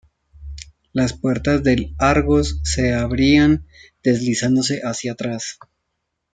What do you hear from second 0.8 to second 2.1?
Las puertas del